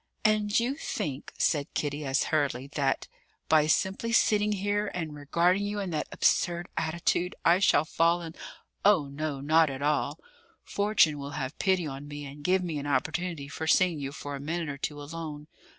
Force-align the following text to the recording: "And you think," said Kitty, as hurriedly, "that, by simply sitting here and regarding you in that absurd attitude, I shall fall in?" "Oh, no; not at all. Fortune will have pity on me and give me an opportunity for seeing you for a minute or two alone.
"And 0.25 0.59
you 0.59 0.73
think," 0.73 1.31
said 1.37 1.71
Kitty, 1.75 2.03
as 2.05 2.23
hurriedly, 2.33 2.65
"that, 2.73 3.07
by 3.47 3.67
simply 3.67 4.11
sitting 4.11 4.53
here 4.53 4.87
and 4.95 5.13
regarding 5.13 5.61
you 5.63 5.77
in 5.79 5.91
that 5.91 6.07
absurd 6.11 6.69
attitude, 6.75 7.35
I 7.45 7.59
shall 7.59 7.85
fall 7.85 8.19
in?" 8.23 8.33
"Oh, 8.83 9.05
no; 9.09 9.41
not 9.41 9.69
at 9.69 9.83
all. 9.83 10.19
Fortune 10.63 11.19
will 11.19 11.33
have 11.37 11.59
pity 11.59 11.85
on 11.85 12.07
me 12.07 12.25
and 12.25 12.43
give 12.43 12.63
me 12.63 12.79
an 12.79 12.87
opportunity 12.87 13.47
for 13.47 13.67
seeing 13.67 13.99
you 13.99 14.11
for 14.11 14.35
a 14.35 14.39
minute 14.39 14.69
or 14.69 14.77
two 14.79 14.99
alone. 14.99 15.45